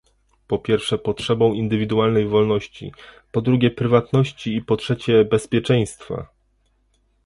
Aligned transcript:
po 0.47 0.57
pierwsze 0.59 0.97
potrzebą 0.97 1.53
indywidualnej 1.53 2.27
wolności, 2.27 2.91
po 3.31 3.41
drugie 3.41 3.71
prywatności 3.71 4.55
i 4.55 4.61
po 4.61 4.77
trzecie, 4.77 5.25
bezpieczeństwa 5.25 6.27